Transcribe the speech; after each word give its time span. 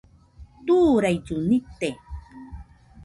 Turaillu 0.65 1.37
nite 1.49 1.89